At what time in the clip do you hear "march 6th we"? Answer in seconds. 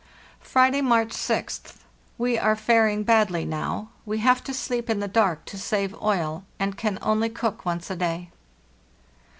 0.81-2.35